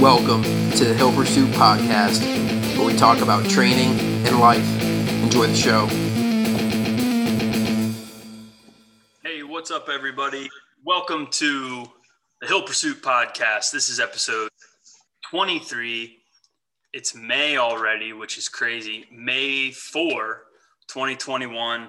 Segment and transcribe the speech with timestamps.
[0.00, 2.20] Welcome to the Hill Pursuit Podcast,
[2.76, 4.82] where we talk about training and life.
[5.22, 5.86] Enjoy the show.
[9.24, 10.50] Hey, what's up, everybody?
[10.84, 11.86] Welcome to
[12.42, 13.70] the Hill Pursuit Podcast.
[13.70, 14.50] This is episode
[15.30, 16.18] 23.
[16.92, 19.06] It's May already, which is crazy.
[19.10, 20.42] May 4,
[20.88, 21.88] 2021.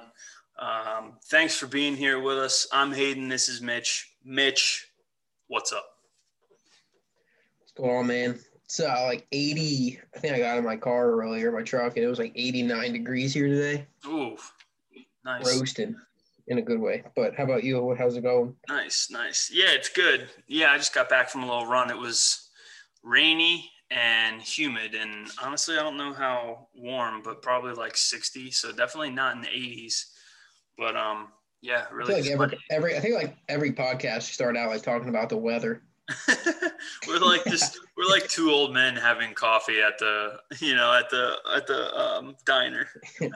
[0.58, 2.68] Um, thanks for being here with us.
[2.72, 3.28] I'm Hayden.
[3.28, 4.14] This is Mitch.
[4.24, 4.88] Mitch,
[5.48, 5.97] what's up?
[7.78, 8.40] Going on, man?
[8.66, 10.00] It's uh, like 80.
[10.16, 12.92] I think I got in my car earlier, my truck, and it was like 89
[12.92, 13.88] degrees here today.
[14.06, 14.36] Ooh,
[15.24, 15.58] nice.
[15.58, 15.96] Roasting
[16.48, 17.04] in a good way.
[17.16, 17.96] But how about you?
[17.96, 18.56] How's it going?
[18.68, 19.50] Nice, nice.
[19.54, 20.30] Yeah, it's good.
[20.48, 21.90] Yeah, I just got back from a little run.
[21.90, 22.50] It was
[23.04, 28.52] rainy and humid, and honestly, I don't know how warm, but probably like 60.
[28.52, 30.04] So definitely not in the 80s.
[30.78, 31.30] But um,
[31.62, 32.16] yeah, really.
[32.16, 35.30] I like every, every, I think like every podcast you start out like talking about
[35.30, 35.84] the weather.
[37.08, 41.10] We're like just we're like two old men having coffee at the you know at
[41.10, 42.88] the at the um, diner.
[43.22, 43.30] yeah,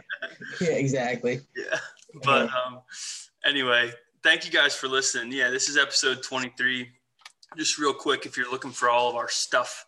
[0.61, 1.41] exactly.
[1.55, 1.77] Yeah,
[2.23, 2.81] but um,
[3.45, 3.91] anyway,
[4.23, 5.31] thank you guys for listening.
[5.33, 6.89] Yeah, this is episode twenty three.
[7.57, 9.85] Just real quick, if you're looking for all of our stuff,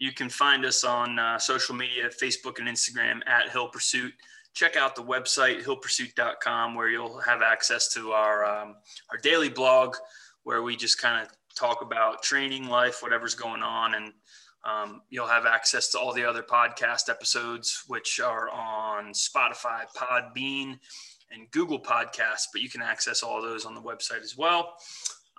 [0.00, 4.12] you can find us on uh, social media, Facebook and Instagram at Hill Pursuit.
[4.52, 8.74] Check out the website hillpursuit.com where you'll have access to our um,
[9.10, 9.94] our daily blog
[10.42, 14.12] where we just kind of talk about training life, whatever's going on, and
[14.64, 20.78] um, you'll have access to all the other podcast episodes, which are on Spotify, Podbean,
[21.30, 22.46] and Google Podcasts.
[22.52, 24.76] But you can access all those on the website as well.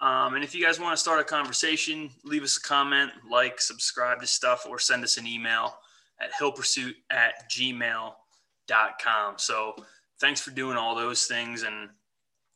[0.01, 3.61] Um, and if you guys want to start a conversation, leave us a comment, like,
[3.61, 5.77] subscribe to stuff, or send us an email
[6.21, 9.33] at hillpursuit at gmail.com.
[9.37, 9.75] So
[10.19, 11.63] thanks for doing all those things.
[11.63, 11.89] And,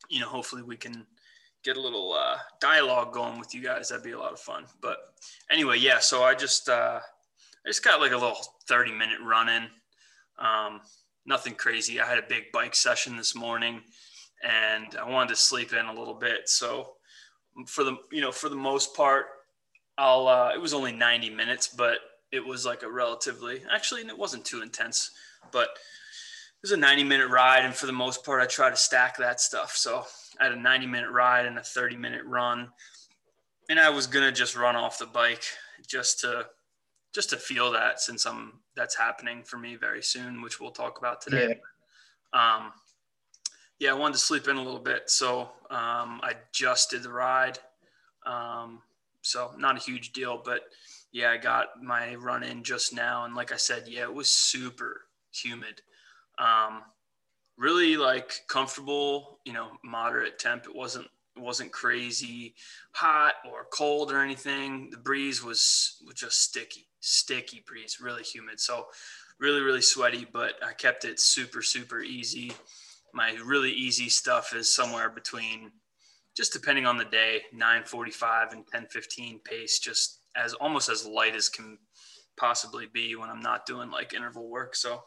[0.10, 1.08] you know, hopefully we can
[1.64, 3.90] get a little uh, dialogue going with you guys.
[3.90, 4.66] That'd be a lot of fun.
[4.82, 4.98] But
[5.52, 6.00] anyway, yeah.
[6.00, 9.68] So I just uh, I just got like a little thirty minute run in.
[10.38, 10.82] Um,
[11.26, 12.00] nothing crazy.
[12.00, 13.82] I had a big bike session this morning,
[14.44, 16.50] and I wanted to sleep in a little bit.
[16.50, 16.94] So
[17.66, 19.26] for the you know for the most part,
[19.98, 20.28] I'll.
[20.28, 22.00] Uh, it was only ninety minutes, but
[22.32, 25.12] it was like a relatively actually and it wasn't too intense,
[25.52, 28.76] but it was a 90 minute ride and for the most part i try to
[28.76, 30.06] stack that stuff so
[30.40, 32.70] I had a 90 minute ride and a 30 minute run.
[33.70, 35.44] And I was going to just run off the bike
[35.88, 36.48] just to,
[37.14, 40.98] just to feel that since I'm, that's happening for me very soon, which we'll talk
[40.98, 41.60] about today.
[42.34, 42.56] Yeah.
[42.58, 42.72] Um,
[43.80, 45.10] yeah, I wanted to sleep in a little bit.
[45.10, 47.60] So um, I just did the ride.
[48.26, 48.82] Um,
[49.22, 50.62] so not a huge deal, but
[51.12, 53.26] yeah, I got my run in just now.
[53.26, 55.02] And like I said, yeah, it was super
[55.32, 55.82] humid.
[56.38, 56.84] Um,
[57.60, 60.66] really like comfortable, you know, moderate temp.
[60.66, 62.56] It wasn't it wasn't crazy
[62.92, 64.90] hot or cold or anything.
[64.90, 68.60] The breeze was, was just sticky, sticky breeze, really humid.
[68.60, 68.88] So
[69.40, 72.52] really, really sweaty, but I kept it super, super easy.
[73.14, 75.72] My really easy stuff is somewhere between
[76.36, 81.50] just depending on the day, 945 and 1015 pace, just as almost as light as
[81.50, 81.78] can
[82.40, 84.76] possibly be when I'm not doing like interval work.
[84.76, 85.04] So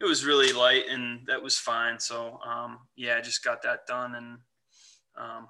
[0.00, 2.00] it was really light and that was fine.
[2.00, 4.14] So um, yeah, I just got that done.
[4.14, 4.38] And
[5.16, 5.48] um,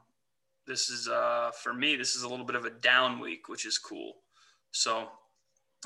[0.67, 3.65] this is uh, for me, this is a little bit of a down week, which
[3.65, 4.15] is cool.
[4.73, 5.09] So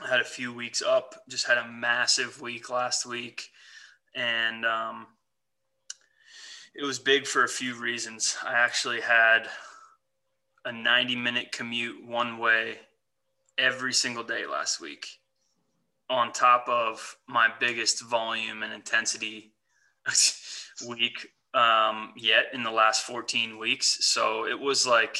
[0.03, 3.51] I had a few weeks up, just had a massive week last week.
[4.17, 5.07] And um,
[6.75, 8.37] it was big for a few reasons.
[8.45, 9.49] I actually had
[10.65, 12.79] a 90 minute commute one way
[13.59, 15.07] every single day last week
[16.11, 19.53] on top of my biggest volume and intensity
[20.89, 24.05] week um, yet in the last 14 weeks.
[24.07, 25.19] So it was like,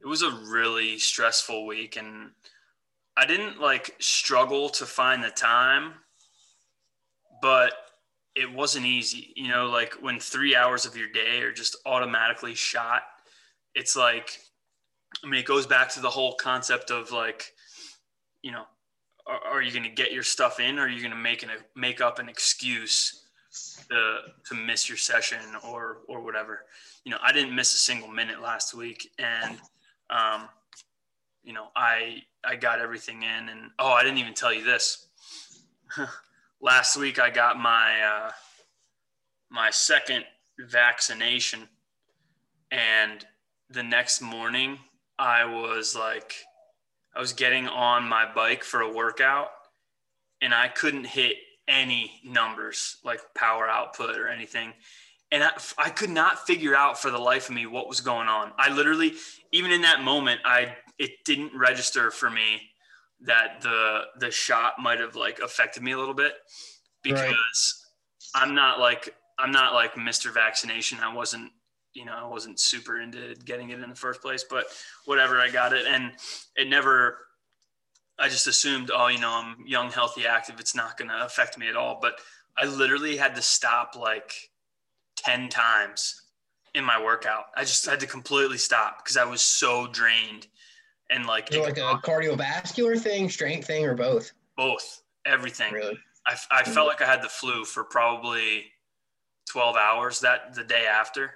[0.00, 1.96] it was a really stressful week.
[1.96, 2.32] And
[3.16, 5.94] I didn't like struggle to find the time,
[7.40, 7.72] but
[8.34, 9.32] it wasn't easy.
[9.36, 13.02] You know, like when three hours of your day are just automatically shot,
[13.74, 14.38] it's like,
[15.24, 17.52] I mean, it goes back to the whole concept of like,
[18.42, 18.64] you know,
[19.26, 21.42] are, are you going to get your stuff in or are you going to make
[21.42, 23.24] an make up an excuse
[23.88, 26.64] to, to miss your session or or whatever?
[27.04, 29.58] You know i didn't miss a single minute last week and
[30.10, 30.48] um,
[31.42, 35.08] you know i i got everything in and oh i didn't even tell you this.
[36.60, 38.30] Last week i got my uh,
[39.50, 40.24] my second
[40.58, 41.68] vaccination
[42.70, 43.24] and
[43.70, 44.78] the next morning
[45.18, 46.34] i was like
[47.16, 49.48] I was getting on my bike for a workout
[50.42, 51.36] and I couldn't hit
[51.66, 54.72] any numbers like power output or anything.
[55.32, 58.28] And I, I could not figure out for the life of me what was going
[58.28, 58.52] on.
[58.58, 59.14] I literally,
[59.50, 62.60] even in that moment, I, it didn't register for me
[63.22, 66.34] that the the shot might have like affected me a little bit
[67.02, 68.42] because right.
[68.42, 70.32] I'm not like I'm not like Mr.
[70.32, 70.98] Vaccination.
[71.00, 71.50] I wasn't
[71.96, 74.66] you know I wasn't super into getting it in the first place, but
[75.06, 76.12] whatever, I got it, and
[76.54, 77.18] it never.
[78.18, 80.58] I just assumed, oh, you know, I'm young, healthy, active.
[80.58, 81.98] It's not going to affect me at all.
[82.00, 82.18] But
[82.56, 84.32] I literally had to stop like
[85.16, 86.22] ten times
[86.74, 87.44] in my workout.
[87.56, 90.46] I just had to completely stop because I was so drained
[91.10, 94.32] and like like a cardiovascular thing, strength thing, or both?
[94.56, 95.72] Both, everything.
[95.72, 95.98] Really?
[96.26, 98.64] I, I felt like I had the flu for probably
[99.48, 101.32] 12 hours that the day after.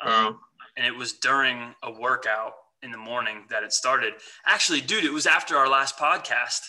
[0.00, 0.40] Um,
[0.76, 4.14] and it was during a workout in the morning that it started.
[4.46, 6.60] Actually, dude, it was after our last podcast.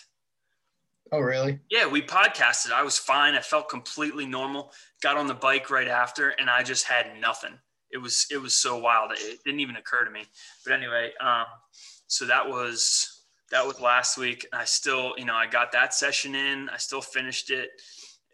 [1.11, 1.59] Oh, really?
[1.69, 2.71] Yeah, we podcasted.
[2.71, 3.35] I was fine.
[3.35, 4.71] I felt completely normal.
[5.01, 7.57] Got on the bike right after, and I just had nothing.
[7.91, 9.11] It was it was so wild.
[9.11, 10.23] It didn't even occur to me.
[10.63, 11.45] But anyway, um,
[12.07, 14.47] so that was that was last week.
[14.53, 16.69] I still, you know, I got that session in.
[16.69, 17.69] I still finished it.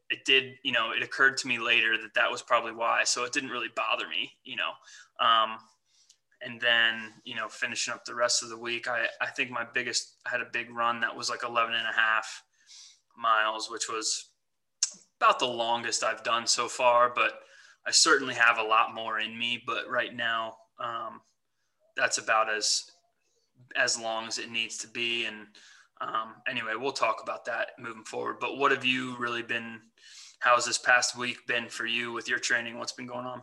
[0.10, 3.04] It did, you know, it occurred to me later that that was probably why.
[3.04, 4.72] So it didn't really bother me, you know.
[5.20, 5.58] Um,
[6.42, 9.66] and then, you know, finishing up the rest of the week, I, I think my
[9.74, 12.44] biggest, I had a big run that was like 11 and a half
[13.18, 14.30] miles, which was
[15.20, 17.40] about the longest I've done so far, but
[17.86, 19.62] I certainly have a lot more in me.
[19.66, 21.22] But right now, um,
[21.96, 22.92] that's about as
[23.76, 25.26] as long as it needs to be.
[25.26, 25.48] And
[26.02, 28.38] um, anyway, we'll talk about that moving forward.
[28.40, 29.80] But what have you really been?
[30.40, 32.78] How's this past week been for you with your training?
[32.78, 33.42] What's been going on?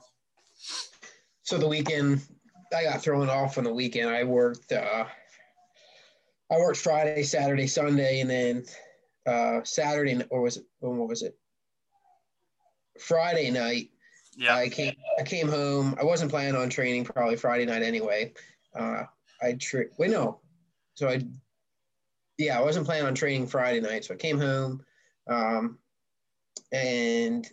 [1.43, 2.21] So the weekend,
[2.75, 4.11] I got thrown off on the weekend.
[4.11, 4.73] I worked.
[4.73, 5.05] Uh,
[6.51, 8.65] I worked Friday, Saturday, Sunday, and then
[9.27, 10.65] uh, Saturday or was it?
[10.81, 11.37] What was it?
[13.01, 13.91] Friday night.
[14.37, 14.55] Yeah.
[14.55, 14.95] I came.
[15.19, 15.97] I came home.
[16.01, 18.33] I wasn't planning on training probably Friday night anyway.
[18.75, 19.05] Uh,
[19.43, 20.41] I tra- wait no,
[20.95, 21.21] so I
[22.39, 24.83] yeah I wasn't planning on training Friday night, so I came home,
[25.29, 25.79] um,
[26.73, 27.47] and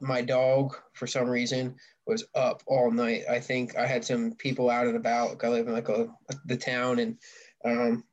[0.00, 3.22] my dog for some reason was up all night.
[3.30, 5.30] I think I had some people out and about.
[5.30, 6.08] like I live in like a
[6.46, 7.18] the town and
[7.64, 8.04] um,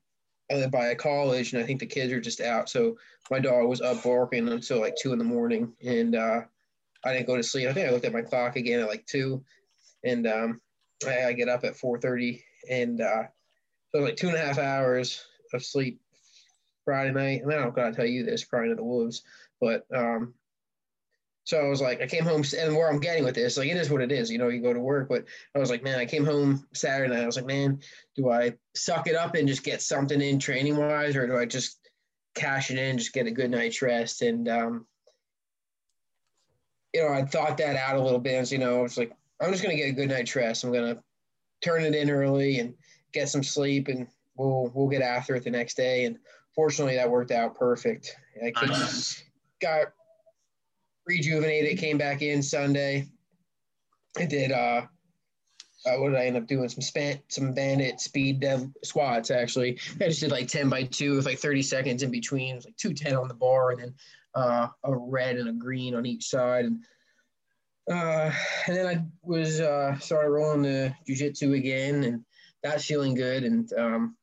[0.52, 2.70] I live by a college, and I think the kids are just out.
[2.70, 2.98] So
[3.30, 6.42] my dog was up barking until like two in the morning, and uh,
[7.04, 7.68] I didn't go to sleep.
[7.68, 9.44] I think I looked at my clock again at like two,
[10.04, 10.62] and um,
[11.08, 13.24] I, I, get up at four thirty and uh,
[13.92, 15.24] so like two and a half hours
[15.54, 16.02] of sleep
[16.84, 17.42] Friday night.
[17.44, 19.24] And I don't gotta tell you this, crying to the wolves,
[19.60, 20.34] but um,
[21.50, 23.78] so I was like, I came home, and where I'm getting with this, like it
[23.78, 24.30] is what it is.
[24.30, 25.26] You know, you go to work, but
[25.56, 27.24] I was like, man, I came home Saturday night.
[27.24, 27.80] I was like, man,
[28.16, 31.46] do I suck it up and just get something in training wise, or do I
[31.46, 31.80] just
[32.36, 34.22] cash it in, just get a good night's rest?
[34.22, 34.86] And um,
[36.94, 38.36] you know, I thought that out a little bit.
[38.36, 39.12] As you know, I was like,
[39.42, 40.64] I'm just gonna get a good night's rest.
[40.64, 41.02] I'm gonna
[41.62, 42.76] turn it in early and
[43.12, 46.06] get some sleep, and we'll we'll get after it the next day.
[46.06, 46.20] And
[46.54, 48.16] fortunately, that worked out perfect.
[48.46, 48.52] I
[49.60, 49.88] got
[51.06, 53.08] rejuvenated, came back in Sunday.
[54.18, 54.52] I did.
[54.52, 54.86] Uh,
[55.86, 56.68] uh, what did I end up doing?
[56.68, 59.32] Some span, some banded speed dev squats.
[59.32, 62.52] Actually, I just did like ten by two with like thirty seconds in between.
[62.52, 63.94] It was like two ten on the bar, and then
[64.36, 66.66] uh, a red and a green on each side.
[66.66, 66.84] And
[67.90, 68.32] uh,
[68.68, 72.26] and then I was uh, started rolling the jujitsu again, and
[72.62, 73.44] that's feeling good.
[73.44, 74.18] And um,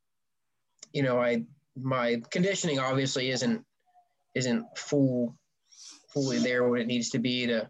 [0.92, 1.44] you know, I
[1.74, 3.64] my conditioning obviously isn't
[4.36, 5.34] isn't full
[6.12, 7.68] fully there what it needs to be to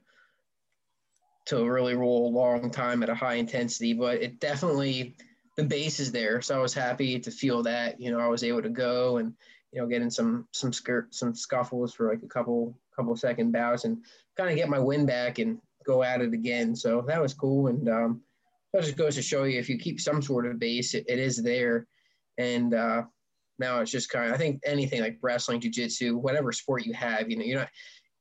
[1.47, 5.15] to really roll a long time at a high intensity, but it definitely
[5.57, 6.43] the base is there.
[6.43, 8.01] So I was happy to feel that.
[8.01, 9.33] You know, I was able to go and
[9.73, 13.53] you know get in some some skirt some scuffles for like a couple couple second
[13.53, 13.99] bouts and
[14.37, 16.75] kind of get my wind back and go at it again.
[16.75, 17.69] So that was cool.
[17.69, 18.23] And um,
[18.73, 21.21] that just goes to show you if you keep some sort of base, it, it
[21.21, 21.87] is there.
[22.39, 23.05] And uh,
[23.59, 27.31] now it's just kind of, I think anything like wrestling, jujitsu, whatever sport you have,
[27.31, 27.69] you know, you're not,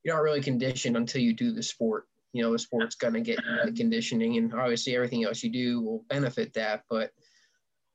[0.04, 2.06] you're not really conditioned until you do the sport.
[2.34, 5.82] You know, the sport's going to get the conditioning, and obviously everything else you do
[5.82, 6.84] will benefit that.
[6.90, 7.12] But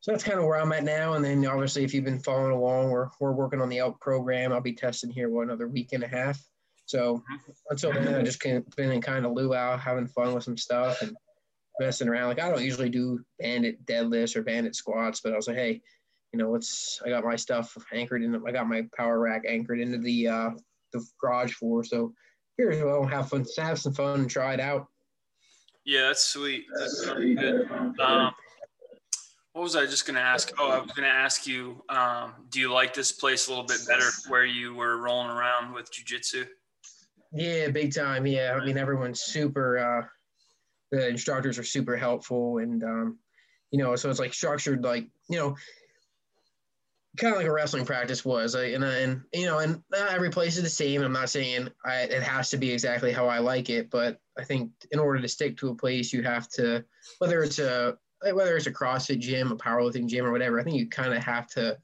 [0.01, 1.13] so that's kind of where I'm at now.
[1.13, 4.51] And then obviously, if you've been following along, we're, we're working on the elk program.
[4.51, 6.43] I'll be testing here one another week and a half.
[6.87, 7.23] So
[7.69, 11.15] until then, I just been in kind of luau, having fun with some stuff and
[11.79, 12.29] messing around.
[12.29, 15.83] Like I don't usually do banded deadlifts or banded squats, but I was like, hey,
[16.33, 17.01] you know, let's.
[17.05, 18.41] I got my stuff anchored in.
[18.47, 20.51] I got my power rack anchored into the uh,
[20.93, 21.85] the garage floor.
[21.85, 22.13] So
[22.57, 24.87] here well, have fun, have some fun, and try it out.
[25.85, 26.67] Yeah, that's sweet.
[26.79, 27.71] That's really good.
[28.01, 28.33] Um,
[29.53, 30.53] what was I just going to ask?
[30.59, 33.65] Oh, I was going to ask you, um, do you like this place a little
[33.65, 36.47] bit better where you were rolling around with jujitsu?
[37.33, 38.27] Yeah, big time.
[38.27, 39.79] Yeah, I mean everyone's super.
[39.79, 40.07] Uh,
[40.91, 43.19] the instructors are super helpful, and um,
[43.71, 45.57] you know, so it's like structured like you know.
[47.17, 48.55] Kind of like a wrestling practice was.
[48.55, 51.03] And, and, you know, and not every place is the same.
[51.03, 54.45] I'm not saying I, it has to be exactly how I like it, but I
[54.45, 56.85] think in order to stick to a place, you have to,
[57.19, 57.99] whether it's a,
[58.33, 61.23] whether it's a CrossFit gym, a powerlifting gym or whatever, I think you kind of
[61.25, 61.79] have to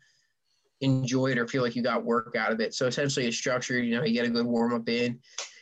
[0.80, 2.74] enjoy it or feel like you got work out of it.
[2.74, 5.18] So essentially it's structured, you know, you get a good warm up in,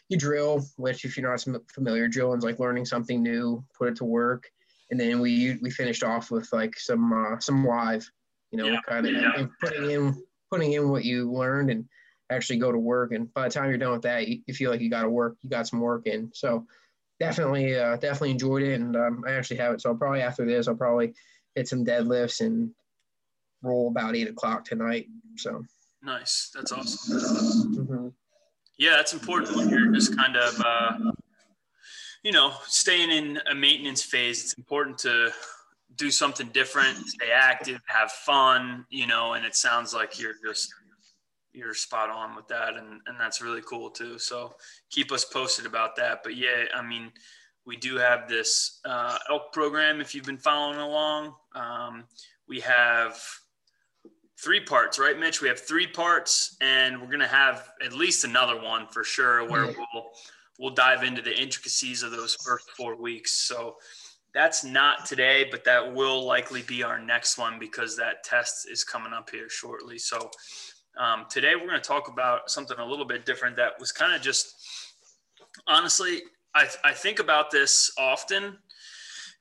[0.08, 4.04] you drill, which if you're not familiar, drilling's like learning something new, put it to
[4.04, 4.50] work.
[4.90, 8.10] And then we, we finished off with like some, uh, some live,
[8.54, 8.80] you know, yeah.
[8.88, 9.46] kind of yeah.
[9.60, 11.88] putting in putting in what you learned and
[12.30, 13.12] actually go to work.
[13.12, 15.10] And by the time you're done with that, you, you feel like you got to
[15.10, 16.30] work, you got some work in.
[16.32, 16.66] So
[17.18, 19.80] definitely, uh, definitely enjoyed it, and um, I actually have it.
[19.80, 21.14] So I'll probably after this, I'll probably
[21.56, 22.70] hit some deadlifts and
[23.62, 25.08] roll about eight o'clock tonight.
[25.36, 25.64] So
[26.00, 27.76] nice, that's awesome.
[27.76, 28.08] Mm-hmm.
[28.78, 30.60] Yeah, that's important when you're just kind of.
[30.64, 31.12] Uh,
[32.22, 35.30] you know, staying in a maintenance phase, it's important to
[35.96, 40.72] do something different, stay active, have fun, you know, and it sounds like you're just
[41.52, 44.18] you're spot on with that and, and that's really cool too.
[44.18, 44.54] So
[44.90, 46.22] keep us posted about that.
[46.24, 47.12] But yeah, I mean,
[47.64, 51.34] we do have this uh, elk program if you've been following along.
[51.54, 52.04] Um,
[52.48, 53.16] we have
[54.42, 55.40] three parts, right, Mitch?
[55.40, 59.66] We have three parts, and we're gonna have at least another one for sure where
[59.66, 60.10] we'll
[60.58, 63.32] we'll dive into the intricacies of those first four weeks.
[63.32, 63.76] So
[64.34, 68.82] that's not today, but that will likely be our next one because that test is
[68.82, 69.96] coming up here shortly.
[69.96, 70.30] So
[70.98, 74.12] um, today we're going to talk about something a little bit different that was kind
[74.12, 74.54] of just
[75.68, 76.22] honestly,
[76.54, 78.58] I, I think about this often.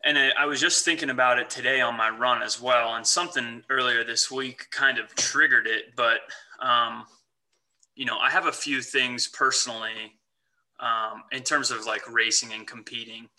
[0.06, 2.96] And I, I was just thinking about it today on my run as well.
[2.96, 5.96] And something earlier this week kind of triggered it.
[5.96, 6.20] But,
[6.60, 7.06] um,
[7.96, 10.20] you know, I have a few things personally
[10.80, 13.30] um, in terms of like racing and competing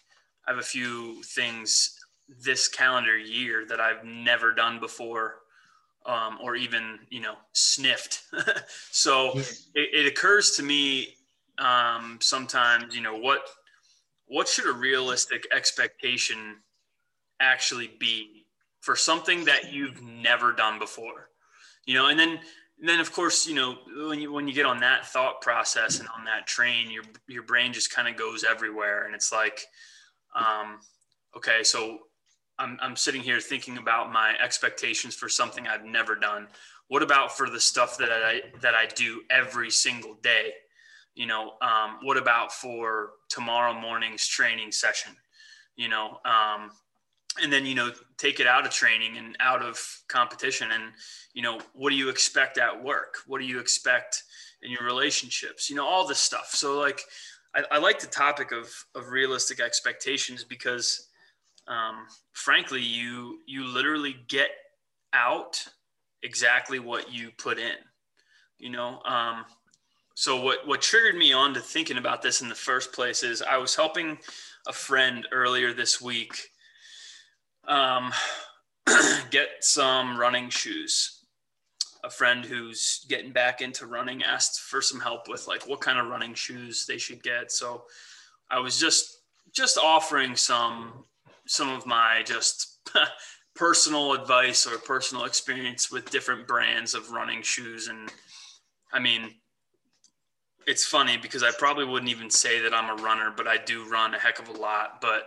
[0.47, 1.99] I have a few things
[2.43, 5.37] this calendar year that I've never done before
[6.07, 8.23] um, or even, you know, sniffed.
[8.91, 9.43] so yeah.
[9.75, 11.17] it, it, occurs to me
[11.59, 13.47] um, sometimes, you know, what,
[14.27, 16.57] what should a realistic expectation
[17.41, 18.45] actually be
[18.81, 21.31] for something that you've never done before?
[21.87, 22.39] You know, and then
[22.81, 23.77] and then of course you know
[24.09, 27.43] when you when you get on that thought process and on that train your your
[27.43, 29.67] brain just kind of goes everywhere and it's like
[30.35, 30.81] um,
[31.37, 31.99] okay, so
[32.59, 36.49] I'm, I'm sitting here thinking about my expectations for something I've never done.
[36.89, 40.53] What about for the stuff that I that I do every single day?
[41.15, 45.13] You know, um, what about for tomorrow morning's training session?
[45.77, 46.71] You know, um,
[47.43, 50.93] and then you know take it out of training and out of competition and
[51.33, 54.23] you know what do you expect at work what do you expect
[54.63, 57.01] in your relationships you know all this stuff so like
[57.55, 61.09] I, I like the topic of of realistic expectations because,
[61.69, 64.51] um, frankly, you you literally get
[65.13, 65.65] out
[66.23, 67.77] exactly what you put in.
[68.59, 69.45] You know, um,
[70.15, 73.43] so what what triggered me on to thinking about this in the first place is
[73.43, 74.19] I was helping
[74.67, 76.49] a friend earlier this week
[77.69, 78.13] um,
[79.31, 81.24] get some running shoes
[82.05, 85.99] a friend who's getting back into running asked for some help with like what kind
[85.99, 87.51] of running shoes they should get.
[87.51, 87.85] So
[88.51, 89.19] I was just
[89.53, 91.05] just offering some
[91.47, 92.89] some of my just
[93.55, 98.13] personal advice or personal experience with different brands of running shoes and
[98.93, 99.35] I mean
[100.67, 103.89] it's funny because I probably wouldn't even say that I'm a runner, but I do
[103.89, 105.01] run a heck of a lot.
[105.01, 105.25] But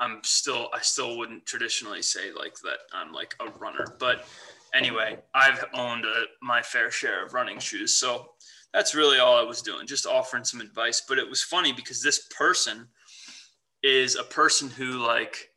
[0.00, 3.96] I'm still, I still wouldn't traditionally say like that I'm like a runner.
[3.98, 4.26] But
[4.74, 7.94] anyway, I've owned a, my fair share of running shoes.
[7.94, 8.30] So
[8.72, 11.02] that's really all I was doing, just offering some advice.
[11.08, 12.88] But it was funny because this person
[13.82, 15.50] is a person who like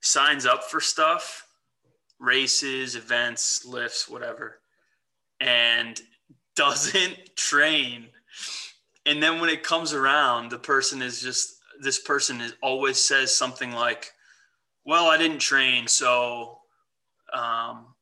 [0.00, 1.46] signs up for stuff,
[2.18, 4.60] races, events, lifts, whatever,
[5.40, 6.00] and
[6.56, 8.08] doesn't train.
[9.06, 13.36] And then when it comes around, the person is just this person is always says
[13.36, 14.12] something like,
[14.84, 16.60] "Well, I didn't train, so
[17.32, 17.93] um,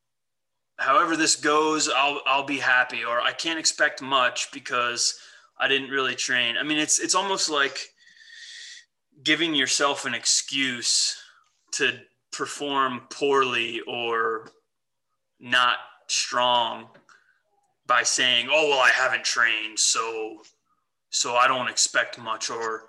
[0.83, 5.19] however this goes, I'll I'll be happy, or I can't expect much because
[5.59, 6.57] I didn't really train.
[6.57, 7.79] I mean, it's it's almost like
[9.23, 11.17] giving yourself an excuse
[11.73, 12.01] to
[12.33, 14.51] perform poorly or
[15.39, 15.77] not
[16.09, 16.89] strong
[17.87, 20.43] by saying, "Oh well, I haven't trained, so
[21.11, 22.85] so I don't expect much," or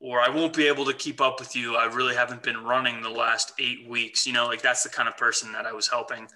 [0.00, 1.76] or I won't be able to keep up with you.
[1.76, 4.26] I really haven't been running the last eight weeks.
[4.26, 6.28] You know, like that's the kind of person that I was helping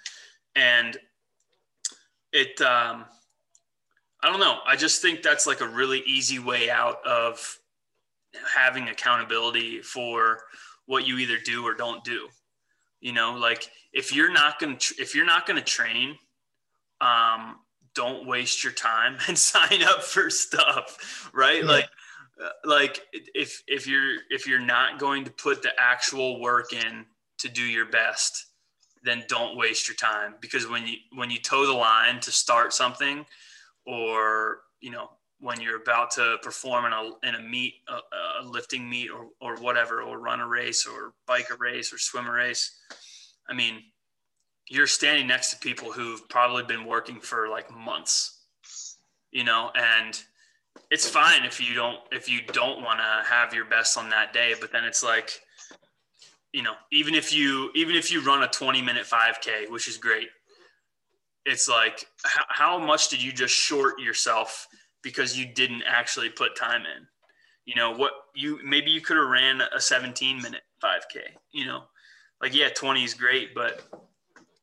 [0.56, 0.96] and
[2.32, 3.04] it um,
[4.22, 7.58] i don't know i just think that's like a really easy way out of
[8.54, 10.40] having accountability for
[10.86, 12.28] what you either do or don't do
[13.00, 16.16] you know like if you're not to if you're not to train
[17.00, 17.56] um,
[17.94, 21.64] don't waste your time and sign up for stuff, right?
[21.64, 21.70] Yeah.
[21.70, 21.88] Like,
[22.42, 27.06] uh, like if if you're if you're not going to put the actual work in
[27.38, 28.45] to do your best,
[29.02, 30.34] then don't waste your time.
[30.40, 33.24] Because when you when you toe the line to start something,
[33.86, 38.44] or you know when you're about to perform in a in a meet a, a
[38.44, 42.26] lifting meet or or whatever or run a race or bike a race or swim
[42.26, 42.78] a race,
[43.48, 43.82] I mean
[44.68, 48.40] you're standing next to people who've probably been working for like months,
[49.30, 50.20] you know, and
[50.90, 54.32] it's fine if you don't if you don't want to have your best on that
[54.32, 55.40] day, but then it's like,
[56.56, 59.98] you know, even if you even if you run a 20 minute 5K, which is
[59.98, 60.28] great,
[61.44, 64.66] it's like how, how much did you just short yourself
[65.02, 67.06] because you didn't actually put time in?
[67.66, 71.24] You know what you maybe you could have ran a 17 minute 5K.
[71.52, 71.82] You know,
[72.40, 73.82] like yeah, 20 is great, but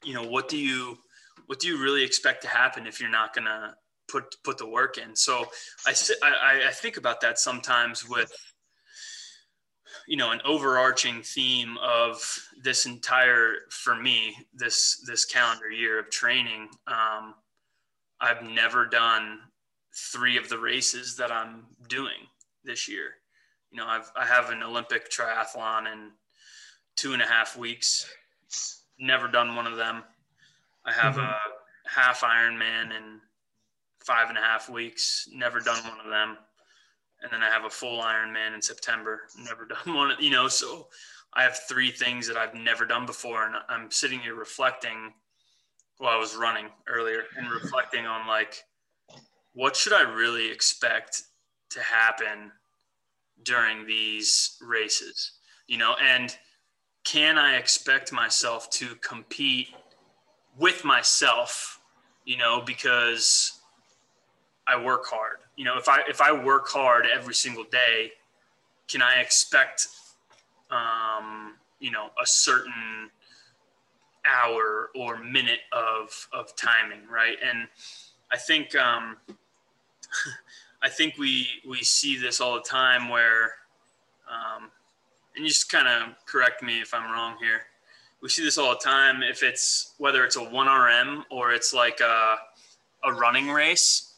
[0.03, 0.97] you know what do you
[1.45, 3.75] what do you really expect to happen if you're not to
[4.07, 5.45] put put the work in so
[5.87, 8.33] I, I i think about that sometimes with
[10.07, 12.21] you know an overarching theme of
[12.61, 17.35] this entire for me this this calendar year of training um,
[18.21, 19.39] i've never done
[20.11, 22.27] three of the races that i'm doing
[22.63, 23.15] this year
[23.71, 26.11] you know i've i have an olympic triathlon in
[26.95, 28.07] two and a half weeks
[28.99, 30.03] never done one of them.
[30.85, 31.25] I have mm-hmm.
[31.25, 31.37] a
[31.89, 33.19] half Ironman in
[34.03, 35.27] five and a half weeks.
[35.31, 36.37] Never done one of them.
[37.23, 39.21] And then I have a full Ironman in September.
[39.37, 40.15] Never done one.
[40.19, 40.87] You know, so
[41.33, 45.13] I have three things that I've never done before, and I'm sitting here reflecting.
[45.97, 48.63] while I was running earlier and reflecting on like,
[49.53, 51.23] what should I really expect
[51.69, 52.51] to happen
[53.43, 55.31] during these races?
[55.67, 56.35] You know, and
[57.03, 59.69] can I expect myself to compete
[60.57, 61.79] with myself,
[62.25, 63.59] you know, because
[64.67, 65.37] I work hard.
[65.55, 68.11] You know, if I if I work hard every single day,
[68.87, 69.87] can I expect
[70.71, 73.09] um, you know, a certain
[74.25, 77.37] hour or minute of of timing, right?
[77.43, 77.67] And
[78.31, 79.17] I think um
[80.81, 83.53] I think we we see this all the time where
[84.29, 84.69] um,
[85.35, 87.61] and you just kind of correct me if I'm wrong here.
[88.21, 89.21] We see this all the time.
[89.21, 92.37] If it's whether it's a one RM or it's like a,
[93.03, 94.12] a running race,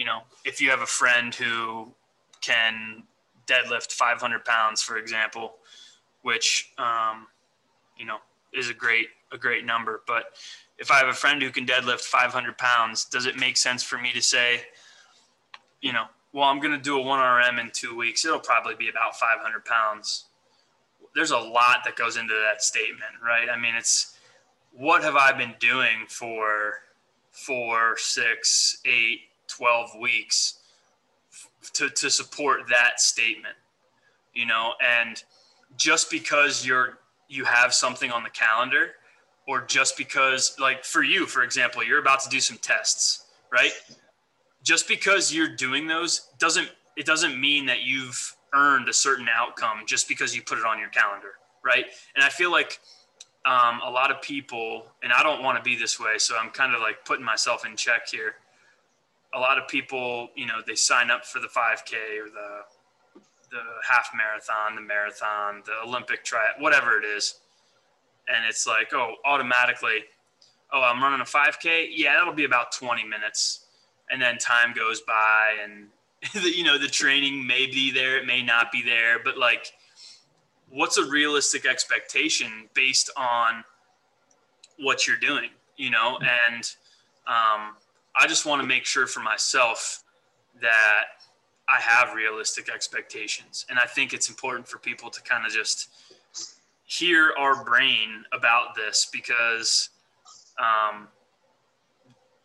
[0.00, 1.92] you know, if you have a friend who
[2.40, 3.02] can
[3.46, 5.56] deadlift 500 pounds, for example,
[6.22, 7.26] which, um,
[7.98, 8.16] you know,
[8.54, 10.00] is a great, a great number.
[10.06, 10.24] But
[10.78, 13.98] if I have a friend who can deadlift 500 pounds, does it make sense for
[13.98, 14.62] me to say,
[15.82, 18.24] you know, well, I'm going to do a 1RM in two weeks.
[18.24, 20.30] It'll probably be about 500 pounds
[21.14, 23.48] there's a lot that goes into that statement, right?
[23.50, 24.16] I mean, it's
[24.72, 26.74] what have I been doing for
[27.32, 30.60] four, six, eight, 12 weeks
[31.74, 33.54] to, to support that statement,
[34.34, 35.22] you know, and
[35.76, 38.92] just because you're, you have something on the calendar
[39.46, 43.72] or just because like for you, for example, you're about to do some tests, right?
[44.62, 49.80] Just because you're doing those doesn't, it doesn't mean that you've earned a certain outcome
[49.86, 51.32] just because you put it on your calendar,
[51.64, 51.86] right?
[52.14, 52.80] And I feel like
[53.46, 56.50] um, a lot of people, and I don't want to be this way, so I'm
[56.50, 58.34] kind of like putting myself in check here.
[59.34, 62.62] A lot of people, you know, they sign up for the 5K or the
[63.50, 67.40] the half marathon, the marathon, the Olympic tri, whatever it is,
[68.28, 70.04] and it's like, oh, automatically,
[70.72, 71.88] oh, I'm running a 5K.
[71.90, 73.66] Yeah, that'll be about 20 minutes,
[74.08, 75.88] and then time goes by, and
[76.44, 79.18] you know the training may be there it may not be there.
[79.22, 79.72] But like
[80.72, 83.64] what's a realistic expectation based on
[84.78, 86.18] what you're doing you know?
[86.20, 86.64] And
[87.26, 87.74] um,
[88.20, 90.04] i just want to make sure for myself
[90.60, 91.04] that
[91.68, 95.88] i have realistic expectations and i think it's important for people to kind of just
[96.86, 99.90] hear our brain about this because
[100.58, 101.08] um,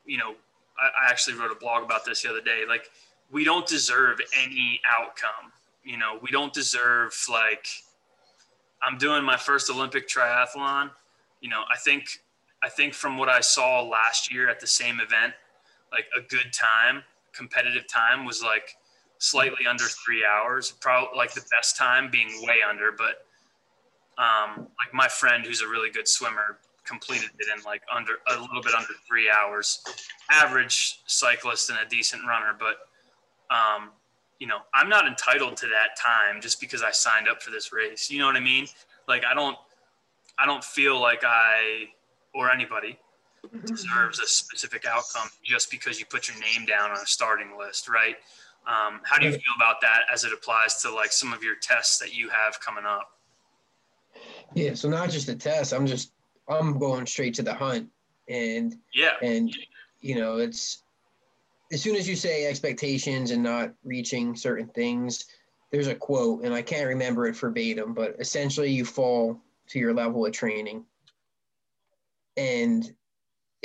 [0.06, 0.36] you know
[0.80, 2.90] I, I actually wrote a blog about this the other day like
[3.32, 5.52] we don't deserve any outcome.
[5.84, 7.68] You know, we don't deserve like
[8.82, 10.92] I'm doing my first Olympic triathlon.
[11.42, 12.22] You know, I think
[12.64, 15.34] I think from what I saw last year at the same event,
[15.96, 17.04] like a good time,
[17.34, 18.76] competitive time was like
[19.18, 20.72] slightly under three hours.
[20.82, 23.26] Probably like the best time being way under, but
[24.22, 28.40] um, like my friend who's a really good swimmer completed it in like under a
[28.40, 29.82] little bit under three hours.
[30.30, 32.76] Average cyclist and a decent runner, but
[33.56, 33.92] um,
[34.40, 37.72] you know, I'm not entitled to that time just because I signed up for this
[37.72, 38.12] race.
[38.12, 38.68] You know what I mean?
[39.08, 39.58] Like I don't,
[40.38, 41.86] I don't feel like I
[42.34, 43.00] or anybody
[43.66, 47.90] deserves a specific outcome just because you put your name down on a starting list,
[47.90, 48.16] right?
[48.68, 51.56] Um, how do you feel about that as it applies to like some of your
[51.56, 53.12] tests that you have coming up?
[54.54, 55.74] Yeah, so not just a test.
[55.74, 56.12] I'm just
[56.48, 57.90] I'm going straight to the hunt,
[58.28, 59.56] and yeah, and
[60.02, 60.84] you know it's
[61.72, 65.26] as soon as you say expectations and not reaching certain things,
[65.72, 69.94] there's a quote, and I can't remember it verbatim, but essentially you fall to your
[69.94, 70.86] level of training.
[72.38, 72.94] And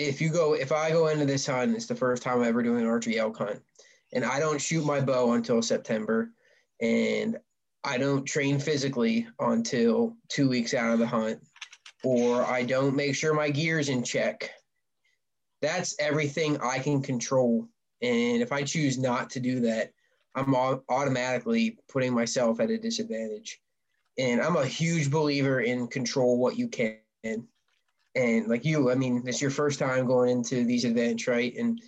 [0.01, 2.63] if you go, if I go into this hunt, it's the first time I'm ever
[2.63, 3.61] doing an archery elk hunt,
[4.13, 6.31] and I don't shoot my bow until September,
[6.81, 7.39] and
[7.85, 11.41] I don't train physically until two weeks out of the hunt,
[12.03, 14.51] or I don't make sure my gear's in check.
[15.63, 17.69] That's everything I can control.
[18.03, 19.93] And if I choose not to do that,
[20.35, 23.61] I'm automatically putting myself at a disadvantage.
[24.19, 26.97] And I'm a huge believer in control what you can.
[28.15, 31.55] And like you, I mean, it's your first time going into these events, right?
[31.57, 31.81] And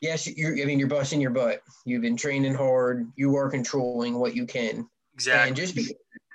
[0.00, 1.62] yes, you're, I mean, you're busting your butt.
[1.86, 3.10] You've been training hard.
[3.16, 4.88] You are controlling what you can.
[5.14, 5.48] Exactly.
[5.48, 5.92] And just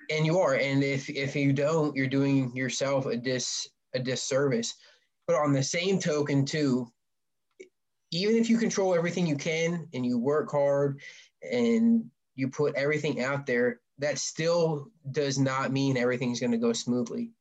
[0.09, 0.55] and you are.
[0.55, 4.73] And if if you don't, you're doing yourself a dis a disservice.
[5.27, 6.87] But on the same token, too,
[8.11, 10.99] even if you control everything you can and you work hard
[11.49, 12.05] and
[12.35, 17.31] you put everything out there, that still does not mean everything's going to go smoothly.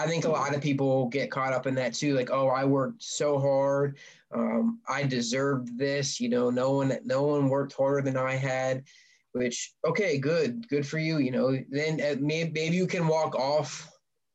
[0.00, 2.14] I think a lot of people get caught up in that too.
[2.14, 3.98] Like, oh, I worked so hard.
[4.32, 6.18] Um, I deserved this.
[6.20, 8.84] You know, no one, no one worked harder than I had.
[9.32, 11.18] Which, okay, good, good for you.
[11.18, 13.88] You know, then uh, maybe, maybe you can walk off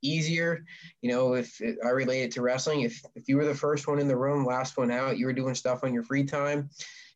[0.04, 0.64] easier.
[1.02, 3.88] You know, if it, I relate it to wrestling, if if you were the first
[3.88, 6.70] one in the room, last one out, you were doing stuff on your free time,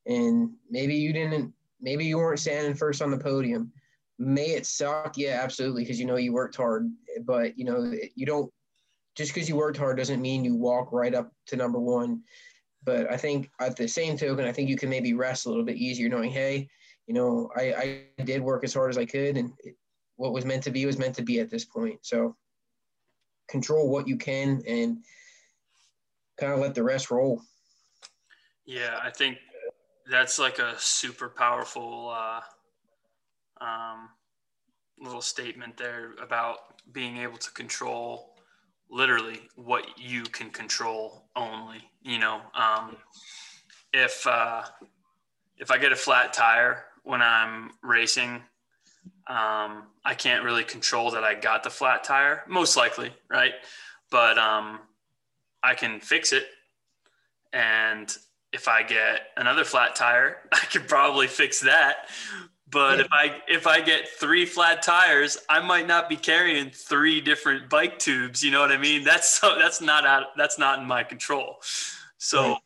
[0.08, 3.72] and maybe you didn't, maybe you weren't standing first on the podium.
[4.20, 5.14] May it suck?
[5.18, 6.92] Yeah, absolutely, because you know you worked hard,
[7.24, 8.52] but you know you don't.
[9.16, 12.22] Just because you worked hard doesn't mean you walk right up to number one.
[12.84, 15.66] But I think at the same token, I think you can maybe rest a little
[15.66, 16.70] bit easier, knowing, hey,
[17.08, 19.76] you know, I, I did work as hard as I could, and it,
[20.16, 22.00] what was meant to be was meant to be at this point.
[22.02, 22.36] So
[23.50, 24.98] control what you can and
[26.40, 27.42] kind of let the rest roll.
[28.66, 29.38] Yeah, I think
[30.10, 32.42] that's like a super powerful uh,
[33.62, 34.10] um,
[35.00, 36.58] little statement there about
[36.92, 38.36] being able to control
[38.90, 41.80] literally what you can control only.
[42.02, 42.98] You know, um,
[43.94, 44.64] if uh,
[45.58, 48.42] if I get a flat tire when I'm racing
[49.30, 53.54] um, I can't really control that I got the flat tire, most likely, right?
[54.10, 54.80] But um,
[55.64, 56.48] I can fix it.
[57.54, 58.12] And
[58.52, 62.10] if I get another flat tire, I could probably fix that.
[62.72, 67.20] But if I if I get three flat tires, I might not be carrying three
[67.20, 68.44] different bike tubes.
[68.44, 69.04] You know what I mean?
[69.04, 71.58] That's so that's not out that's not in my control.
[72.18, 72.58] So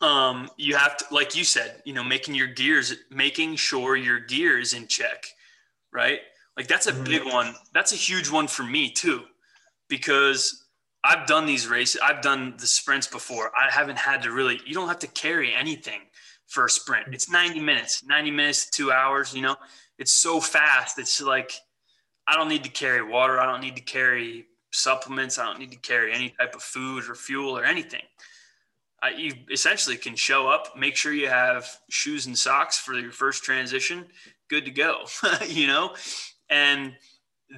[0.00, 4.18] um, you have to, like you said, you know, making your gears, making sure your
[4.18, 5.26] gear is in check
[5.92, 6.20] right?
[6.56, 7.32] Like that's a big mm-hmm.
[7.32, 7.54] one.
[7.72, 9.22] That's a huge one for me too,
[9.88, 10.66] because
[11.04, 12.00] I've done these races.
[12.02, 13.50] I've done the sprints before.
[13.56, 14.60] I haven't had to really.
[14.66, 16.00] You don't have to carry anything
[16.50, 17.06] for a sprint.
[17.14, 19.32] It's 90 minutes, 90 minutes two hours.
[19.34, 19.56] You know,
[19.98, 20.98] it's so fast.
[20.98, 21.52] It's like
[22.26, 23.40] I don't need to carry water.
[23.40, 25.38] I don't need to carry supplements.
[25.38, 28.02] I don't need to carry any type of food or fuel or anything.
[29.02, 33.12] I, you essentially can show up, make sure you have shoes and socks for your
[33.12, 34.04] first transition,
[34.48, 35.06] good to go,
[35.48, 35.94] you know?
[36.50, 36.94] And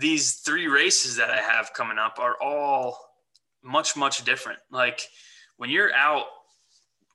[0.01, 2.99] these three races that I have coming up are all
[3.63, 4.61] much, much different.
[4.71, 5.01] Like
[5.57, 6.27] when you're out,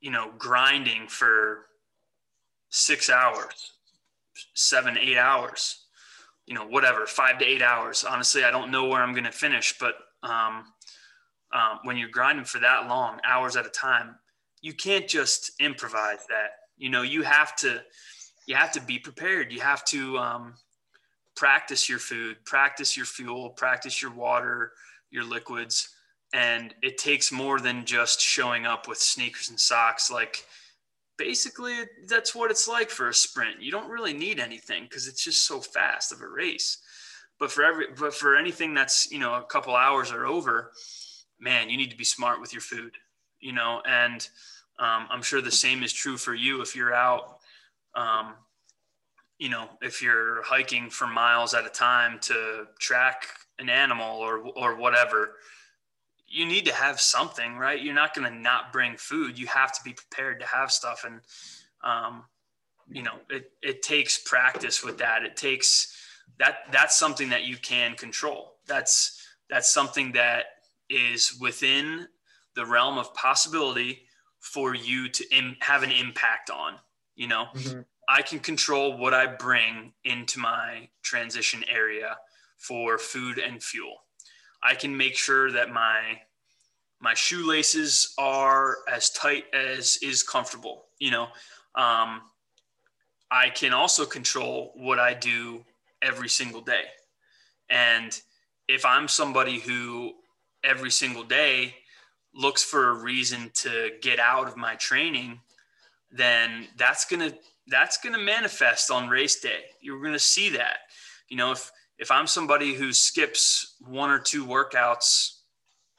[0.01, 1.66] you know, grinding for
[2.69, 3.73] six hours,
[4.53, 5.85] seven, eight hours,
[6.45, 8.03] you know, whatever, five to eight hours.
[8.03, 10.65] Honestly, I don't know where I'm going to finish, but um,
[11.53, 14.15] um, when you're grinding for that long, hours at a time,
[14.61, 16.51] you can't just improvise that.
[16.77, 17.81] You know, you have to
[18.47, 19.51] you have to be prepared.
[19.51, 20.53] You have to um,
[21.35, 24.71] practice your food, practice your fuel, practice your water,
[25.11, 25.89] your liquids.
[26.33, 30.09] And it takes more than just showing up with sneakers and socks.
[30.09, 30.45] Like,
[31.17, 31.75] basically,
[32.07, 33.61] that's what it's like for a sprint.
[33.61, 36.77] You don't really need anything because it's just so fast of a race.
[37.39, 40.71] But for every, but for anything that's you know a couple hours or over,
[41.39, 42.93] man, you need to be smart with your food.
[43.39, 44.27] You know, and
[44.79, 47.37] um, I'm sure the same is true for you if you're out
[47.97, 48.35] um,
[49.39, 53.23] you know, if you're hiking for miles at a time to track
[53.59, 55.35] an animal or or whatever,
[56.27, 57.81] you need to have something, right?
[57.81, 59.39] You're not going to not bring food.
[59.39, 61.21] You have to be prepared to have stuff, and
[61.83, 62.25] um,
[62.89, 65.23] you know, it it takes practice with that.
[65.23, 65.95] It takes
[66.39, 68.55] that that's something that you can control.
[68.67, 70.45] That's that's something that
[70.89, 72.07] is within
[72.55, 74.03] the realm of possibility
[74.39, 76.75] for you to Im- have an impact on.
[77.15, 77.81] You know, mm-hmm.
[78.09, 82.17] I can control what I bring into my transition area
[82.57, 83.95] for food and fuel.
[84.63, 86.21] I can make sure that my
[86.99, 90.85] my shoelaces are as tight as is comfortable.
[90.99, 91.23] You know,
[91.75, 92.21] um,
[93.29, 95.63] I can also control what I do
[96.01, 96.85] every single day.
[97.69, 98.19] And
[98.67, 100.13] if I'm somebody who
[100.63, 101.75] every single day
[102.33, 105.39] looks for a reason to get out of my training,
[106.11, 107.33] then that's gonna
[107.67, 109.65] that's gonna manifest on race day.
[109.81, 110.79] You're gonna see that.
[111.29, 115.39] You know, if if I'm somebody who skips one or two workouts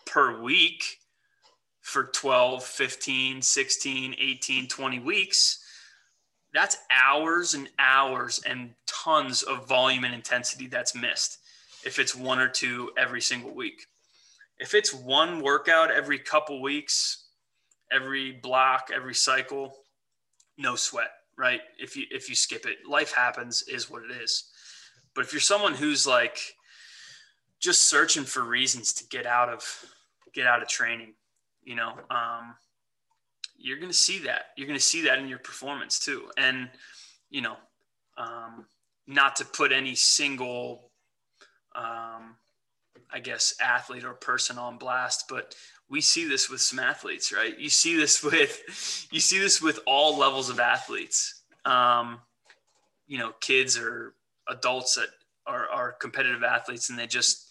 [0.06, 0.98] per week
[1.80, 5.64] for 12, 15, 16, 18, 20 weeks,
[6.54, 11.38] that's hours and hours and tons of volume and intensity that's missed
[11.84, 13.86] if it's one or two every single week.
[14.58, 17.26] If it's one workout every couple weeks,
[17.92, 19.74] every block, every cycle,
[20.56, 21.60] no sweat, right?
[21.78, 24.50] If you if you skip it, life happens is what it is.
[25.18, 26.38] But if you're someone who's like
[27.58, 29.64] just searching for reasons to get out of
[30.32, 31.14] get out of training,
[31.64, 32.54] you know, um,
[33.56, 34.50] you're going to see that.
[34.56, 36.30] You're going to see that in your performance too.
[36.36, 36.70] And
[37.30, 37.56] you know,
[38.16, 38.66] um,
[39.08, 40.88] not to put any single,
[41.74, 42.36] um,
[43.12, 45.56] I guess, athlete or person on blast, but
[45.90, 47.58] we see this with some athletes, right?
[47.58, 51.42] You see this with, you see this with all levels of athletes.
[51.64, 52.20] Um,
[53.08, 54.14] you know, kids or
[54.48, 55.08] adults that
[55.46, 57.48] are, are competitive athletes and they just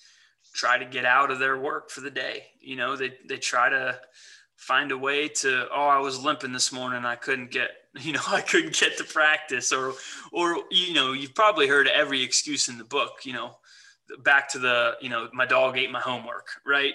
[0.53, 2.43] try to get out of their work for the day.
[2.59, 3.99] You know, they, they try to
[4.55, 7.05] find a way to, oh, I was limping this morning.
[7.05, 9.93] I couldn't get, you know, I couldn't get to practice or,
[10.31, 13.57] or, you know, you've probably heard every excuse in the book, you know,
[14.23, 16.93] back to the, you know, my dog ate my homework, right?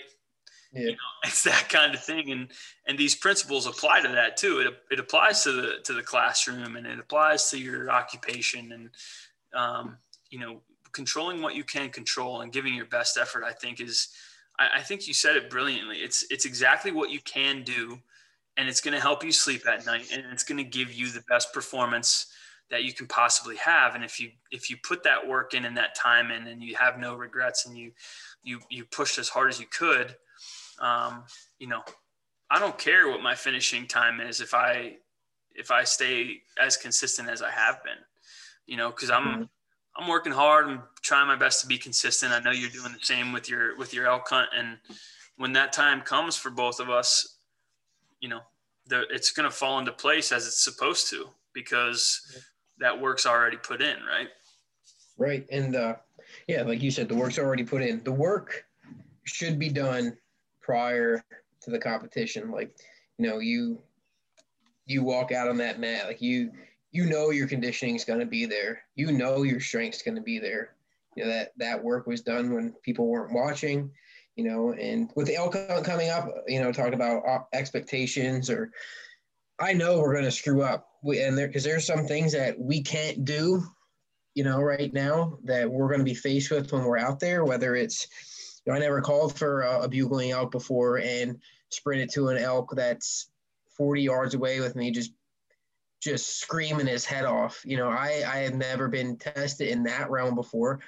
[0.72, 0.80] Yeah.
[0.80, 2.30] You know, it's that kind of thing.
[2.32, 2.48] And,
[2.86, 4.60] and these principles apply to that too.
[4.60, 8.90] It, it applies to the, to the classroom and it applies to your occupation and,
[9.54, 9.98] um,
[10.30, 10.60] you know,
[10.92, 14.08] controlling what you can control and giving your best effort, I think is,
[14.58, 15.98] I, I think you said it brilliantly.
[15.98, 17.98] It's, it's exactly what you can do
[18.56, 21.10] and it's going to help you sleep at night and it's going to give you
[21.10, 22.26] the best performance
[22.70, 25.76] that you can possibly have and if you if you put that work in and
[25.76, 27.92] that time in and you have no regrets and you
[28.42, 30.16] you you pushed as hard as you could
[30.78, 31.24] um,
[31.58, 31.82] you know
[32.50, 34.94] i don't care what my finishing time is if i
[35.54, 37.98] if i stay as consistent as i have been
[38.66, 39.42] you know because i'm mm-hmm.
[39.96, 43.04] i'm working hard and trying my best to be consistent i know you're doing the
[43.04, 44.78] same with your with your elk hunt and
[45.36, 47.38] when that time comes for both of us
[48.20, 48.40] you know
[48.86, 52.42] the, it's going to fall into place as it's supposed to because
[52.78, 54.28] that work's already put in, right?
[55.18, 55.46] Right.
[55.50, 55.96] And uh,
[56.48, 58.02] yeah, like you said, the work's already put in.
[58.02, 58.64] The work
[59.24, 60.16] should be done
[60.60, 61.24] prior
[61.62, 62.50] to the competition.
[62.50, 62.74] Like,
[63.18, 63.80] you know, you
[64.86, 66.50] you walk out on that mat, like you
[66.92, 68.82] you know your conditioning is going to be there.
[68.94, 70.74] You know your strength's going to be there.
[71.16, 73.90] You know that that work was done when people weren't watching.
[74.36, 78.70] You know, and with the elk coming up, you know, talk about uh, expectations or
[79.62, 80.88] I know we're going to screw up.
[81.02, 83.62] We, and there, because there's some things that we can't do,
[84.34, 87.44] you know, right now that we're going to be faced with when we're out there,
[87.44, 88.08] whether it's,
[88.64, 92.38] you know, I never called for a, a bugling elk before and sprinted to an
[92.38, 93.30] elk that's
[93.76, 95.12] 40 yards away with me, just,
[96.02, 97.62] just screaming his head off.
[97.64, 100.80] You know, I, I have never been tested in that realm before.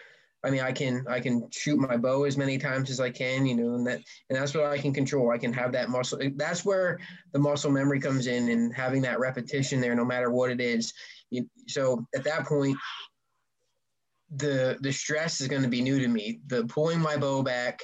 [0.44, 3.46] I mean, I can I can shoot my bow as many times as I can,
[3.46, 5.30] you know, and that and that's what I can control.
[5.30, 6.18] I can have that muscle.
[6.36, 6.98] That's where
[7.32, 10.92] the muscle memory comes in, and having that repetition there, no matter what it is.
[11.30, 12.76] You, so at that point,
[14.36, 16.40] the the stress is going to be new to me.
[16.48, 17.80] The pulling my bow back,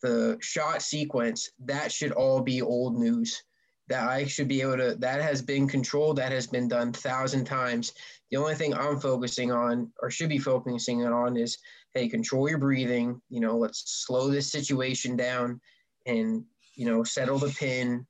[0.00, 3.42] the shot sequence, that should all be old news.
[3.88, 4.96] That I should be able to.
[4.98, 6.16] That has been controlled.
[6.16, 7.92] That has been done thousand times.
[8.30, 11.58] The only thing I'm focusing on, or should be focusing on, is
[11.94, 13.20] hey, control your breathing.
[13.30, 15.60] You know, let's slow this situation down
[16.06, 18.06] and, you know, settle the pin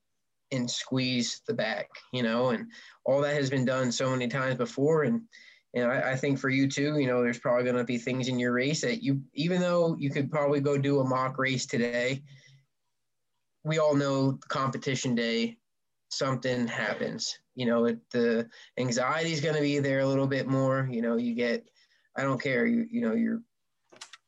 [0.50, 2.66] and squeeze the back, you know, and
[3.04, 5.04] all that has been done so many times before.
[5.04, 5.22] And,
[5.74, 8.28] and I, I think for you too, you know, there's probably going to be things
[8.28, 11.66] in your race that you, even though you could probably go do a mock race
[11.66, 12.22] today,
[13.64, 15.58] we all know competition day,
[16.08, 17.38] something happens.
[17.54, 20.88] You know, it, the anxiety is going to be there a little bit more.
[20.90, 21.68] You know, you get,
[22.16, 23.42] I don't care, you, you know, you're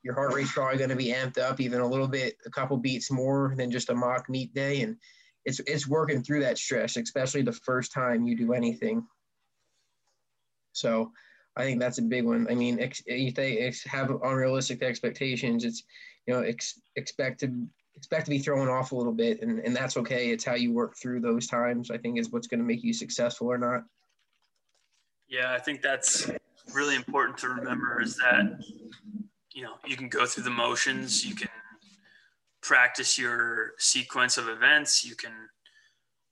[0.03, 2.77] your heart rate's probably going to be amped up even a little bit, a couple
[2.77, 4.81] beats more than just a mock meet day.
[4.81, 4.97] And
[5.45, 9.07] it's, it's working through that stress, especially the first time you do anything.
[10.73, 11.12] So
[11.57, 12.47] I think that's a big one.
[12.49, 15.83] I mean, ex, if they ex, have unrealistic expectations, it's,
[16.27, 17.66] you know, ex, expect to
[18.00, 20.30] expect to be thrown off a little bit, and, and that's okay.
[20.30, 22.94] It's how you work through those times, I think, is what's going to make you
[22.94, 23.84] successful or not.
[25.28, 26.30] Yeah, I think that's
[26.72, 28.58] really important to remember is that,
[29.52, 31.50] you know, you can go through the motions, you can
[32.62, 35.32] practice your sequence of events, you can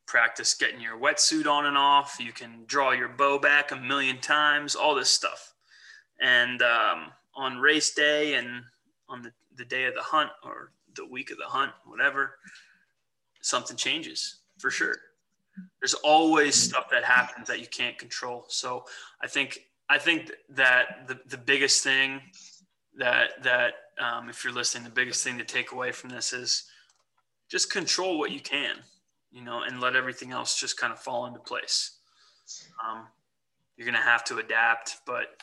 [0.07, 4.18] practice getting your wetsuit on and off, you can draw your bow back a million
[4.22, 5.52] times, all this stuff.
[6.18, 8.62] And um, on race day and
[9.07, 12.39] on the, the day of the hunt or the week of the hunt, whatever,
[13.41, 14.97] something changes for sure.
[15.81, 18.45] There's always stuff that happens that you can't control.
[18.49, 18.85] So
[19.23, 22.21] I think I think that the, the biggest thing
[22.97, 26.65] that that um, if you're listening, the biggest thing to take away from this is
[27.49, 28.77] just control what you can,
[29.33, 31.99] you know, and let everything else just kind of fall into place.
[32.87, 33.07] Um,
[33.77, 35.43] you're gonna have to adapt, but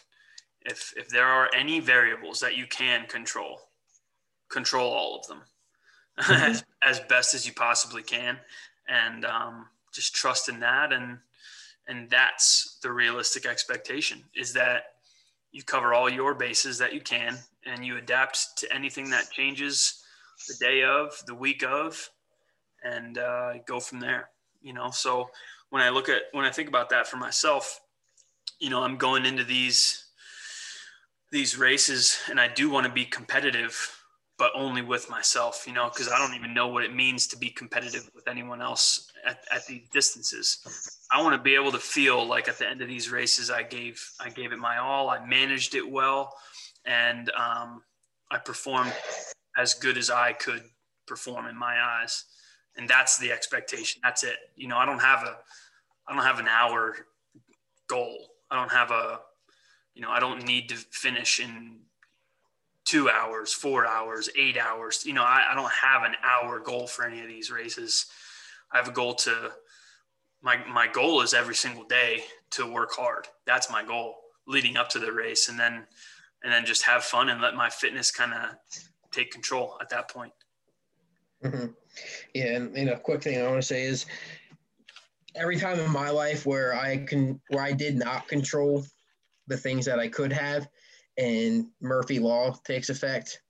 [0.62, 3.60] if if there are any variables that you can control,
[4.56, 5.42] control all of them
[6.30, 8.40] as, as best as you possibly can,
[8.88, 10.92] and um, just trust in that.
[10.92, 11.20] And
[11.88, 14.94] and that's the realistic expectation is that
[15.52, 20.04] you cover all your bases that you can and you adapt to anything that changes
[20.48, 22.10] the day of the week of
[22.84, 24.30] and uh, go from there
[24.66, 24.90] you know?
[24.90, 25.30] So
[25.70, 27.82] when i look at when i think about that for myself
[28.60, 30.06] you know i'm going into these
[31.32, 34.00] these races and i do want to be competitive
[34.38, 37.38] but only with myself you know because i don't even know what it means to
[37.38, 41.80] be competitive with anyone else at, at these distances I want to be able to
[41.80, 45.10] feel like at the end of these races, I gave I gave it my all.
[45.10, 46.34] I managed it well,
[46.86, 47.84] and um,
[48.32, 48.94] I performed
[49.58, 50.64] as good as I could
[51.08, 52.26] perform in my eyes.
[52.78, 54.02] And that's the expectation.
[54.04, 54.36] That's it.
[54.56, 55.38] You know, I don't have a
[56.08, 56.96] I don't have an hour
[57.88, 58.18] goal.
[58.52, 59.20] I don't have a
[59.94, 61.80] you know I don't need to finish in
[62.86, 65.06] two hours, four hours, eight hours.
[65.06, 68.06] You know, I, I don't have an hour goal for any of these races.
[68.72, 69.52] I have a goal to
[70.42, 73.28] my my goal is every single day to work hard.
[73.46, 74.16] That's my goal
[74.48, 75.86] leading up to the race, and then
[76.44, 78.52] and then just have fun and let my fitness kind of
[79.12, 80.34] take control at that point.
[81.44, 81.68] Mm-hmm.
[82.34, 84.06] Yeah, and you know, quick thing I want to say is
[85.36, 88.86] every time in my life where I can where I did not control
[89.48, 90.68] the things that I could have,
[91.18, 93.42] and Murphy Law takes effect,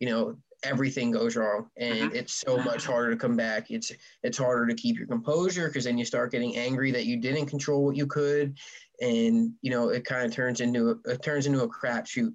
[0.00, 1.68] you know, everything goes wrong.
[1.76, 2.16] And mm-hmm.
[2.16, 3.70] it's so much harder to come back.
[3.70, 3.92] It's
[4.22, 7.46] it's harder to keep your composure because then you start getting angry that you didn't
[7.46, 8.56] control what you could.
[9.00, 12.32] And you know it kind of turns into a, it turns into a crapshoot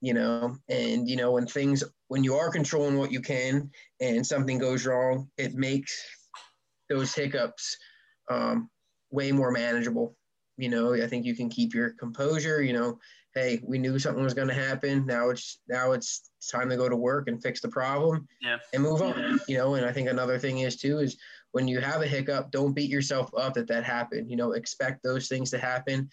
[0.00, 0.56] you know?
[0.68, 4.86] And you know when things when you are controlling what you can and something goes
[4.86, 6.04] wrong it makes
[6.88, 7.76] those hiccups
[8.30, 8.68] um,
[9.10, 10.16] way more manageable.
[10.56, 12.98] You know i think you can keep your composure you know
[13.34, 15.06] hey, we knew something was going to happen.
[15.06, 18.58] Now it's now it's time to go to work and fix the problem yeah.
[18.72, 19.40] and move on.
[19.48, 21.16] You know, and I think another thing is too is
[21.52, 24.30] when you have a hiccup, don't beat yourself up that that happened.
[24.30, 26.08] You know, expect those things to happen,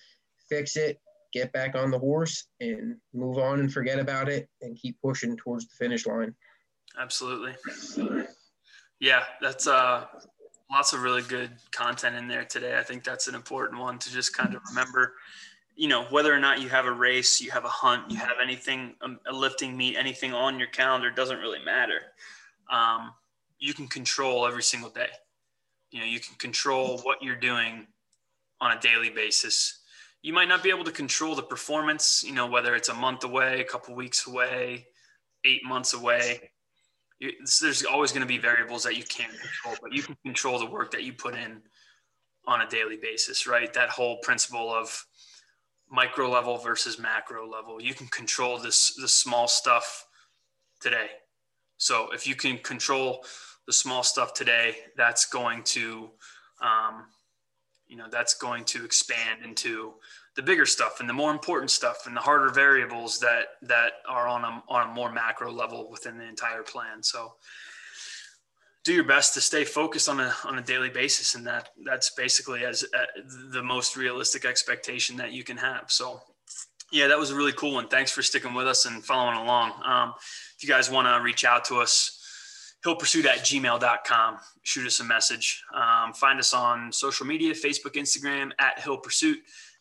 [0.50, 1.00] fix it,
[1.34, 5.36] get back on the horse, and move on and forget about it, and keep pushing
[5.38, 6.36] towards the finish line.
[7.00, 7.54] Absolutely.
[9.00, 10.06] Yeah, that's uh
[10.72, 12.78] lots of really good content in there today.
[12.78, 15.14] I think that's an important one to just kind of remember
[15.78, 18.38] you know whether or not you have a race you have a hunt you have
[18.42, 22.02] anything um, a lifting meet anything on your calendar doesn't really matter.
[22.70, 23.14] Um,
[23.60, 25.10] you can control every single day.
[25.92, 27.88] You know you can control what you're doing
[28.60, 29.82] on a daily basis.
[30.24, 33.24] You might not be able to control the performance you know whether it's a month
[33.24, 34.88] away a couple weeks away
[35.46, 36.52] eight months away.
[37.20, 40.58] You, there's always going to be variables that you can't control but you can control
[40.58, 41.62] the work that you put in
[42.48, 43.72] on a daily basis right?
[43.74, 45.07] That whole principle of
[45.90, 47.82] micro level versus macro level.
[47.82, 50.06] You can control this the small stuff
[50.82, 51.08] today.
[51.78, 53.24] So if you can control
[53.66, 56.10] the small stuff today, that's going to,
[56.62, 57.06] um,
[57.88, 59.94] you know, that's going to expand into
[60.36, 64.28] the bigger stuff and the more important stuff and the harder variables that that are
[64.28, 67.02] on a on a more macro level within the entire plan.
[67.02, 67.34] So
[68.88, 72.12] do your best to stay focused on a on a daily basis, and that that's
[72.12, 73.22] basically as uh,
[73.52, 75.92] the most realistic expectation that you can have.
[75.92, 76.22] So,
[76.94, 77.90] yeah, that was a really cool one.
[77.90, 79.74] Thanks for sticking with us and following along.
[79.86, 80.14] Um,
[80.56, 82.18] if you guys want to reach out to us,
[82.86, 84.38] hillpursuit at gmail.com.
[84.64, 85.62] Shoot us a message.
[85.76, 89.40] Um, find us on social media Facebook, Instagram at Hill Pursuit.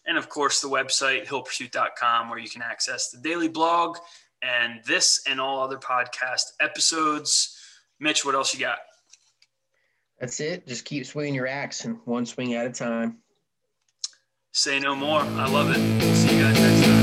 [0.08, 3.98] And of course, the website, hillpursuit.com, where you can access the daily blog
[4.42, 7.56] and this and all other podcast episodes.
[8.00, 8.78] Mitch, what else you got?
[10.18, 10.66] That's it.
[10.66, 13.18] Just keep swinging your axe and one swing at a time.
[14.52, 15.20] Say no more.
[15.20, 16.16] I love it.
[16.16, 16.95] See you guys next time.